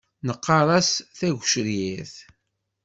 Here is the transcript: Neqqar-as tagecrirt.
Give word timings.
Neqqar-as 0.27 0.89
tagecrirt. 1.17 2.15